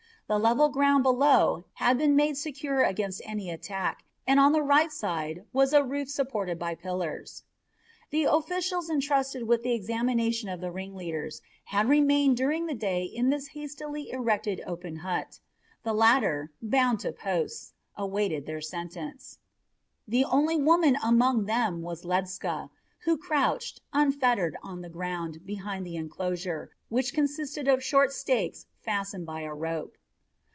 The 0.27 0.39
level 0.39 0.69
ground 0.69 1.03
below 1.03 1.65
had 1.73 1.97
been 1.97 2.15
made 2.15 2.37
secure 2.37 2.83
against 2.83 3.21
any 3.25 3.49
attack, 3.49 4.05
and 4.25 4.39
on 4.39 4.53
the 4.53 4.61
right 4.61 4.89
side 4.89 5.43
was 5.51 5.73
a 5.73 5.83
roof 5.83 6.07
supported 6.09 6.57
by 6.57 6.73
pillars. 6.73 7.43
The 8.11 8.23
officials 8.23 8.89
intrusted 8.89 9.43
with 9.45 9.63
the 9.63 9.73
examination 9.73 10.47
of 10.47 10.61
the 10.61 10.71
ringleaders 10.71 11.41
had 11.65 11.89
remained 11.89 12.37
during 12.37 12.65
the 12.65 12.73
day 12.73 13.03
in 13.03 13.27
this 13.29 13.47
hastily 13.47 14.09
erected 14.09 14.61
open 14.65 14.95
hut. 14.99 15.41
The 15.83 15.91
latter, 15.91 16.53
bound 16.61 17.01
to 17.01 17.11
posts, 17.11 17.73
awaited 17.97 18.45
their 18.45 18.61
sentence. 18.61 19.39
The 20.07 20.23
only 20.23 20.55
woman 20.55 20.95
among 21.03 21.43
them 21.43 21.81
was 21.81 22.05
Ledscha, 22.05 22.69
who 23.03 23.17
crouched, 23.17 23.81
unfettered, 23.91 24.55
on 24.63 24.79
the 24.79 24.87
ground 24.87 25.45
behind 25.45 25.85
the 25.85 25.97
enclosure, 25.97 26.71
which 26.87 27.13
consisted 27.13 27.67
of 27.67 27.83
short 27.83 28.13
stakes 28.13 28.65
fastened 28.79 29.25
by 29.25 29.41
a 29.41 29.53
rope. 29.53 29.97